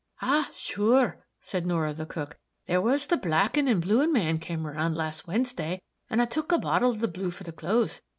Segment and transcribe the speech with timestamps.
[0.23, 4.95] "Ah, sure!" said Norah, the cook, "there was the blackin' and bluin' man come around
[4.95, 8.01] last Wednesday, and I tuk a bottle of the blue for the clothes.